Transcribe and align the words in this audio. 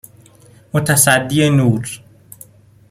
متصدی 0.73 1.49
نور 1.49 1.99